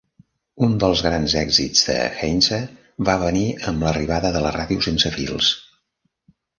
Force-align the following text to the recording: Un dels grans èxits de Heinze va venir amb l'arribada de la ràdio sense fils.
Un 0.67 0.71
dels 0.83 1.03
grans 1.07 1.35
èxits 1.41 1.83
de 1.91 1.99
Heinze 2.23 2.59
va 3.13 3.19
venir 3.27 3.47
amb 3.73 3.89
l'arribada 3.89 4.35
de 4.39 4.45
la 4.49 4.57
ràdio 4.61 4.91
sense 4.91 5.17
fils. 5.21 5.57